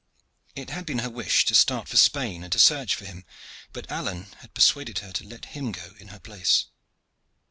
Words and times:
It 0.55 0.71
had 0.71 0.87
been 0.87 0.97
her 0.97 1.11
wish 1.11 1.45
to 1.45 1.53
start 1.53 1.87
for 1.87 1.95
Spain 1.95 2.41
and 2.43 2.51
to 2.53 2.57
search 2.57 2.95
for 2.95 3.05
him, 3.05 3.23
but 3.71 3.91
Alleyne 3.91 4.31
had 4.39 4.55
persuaded 4.55 4.97
her 4.97 5.11
to 5.11 5.27
let 5.27 5.53
him 5.53 5.71
go 5.71 5.93
in 5.99 6.07
her 6.07 6.19
place. 6.19 6.65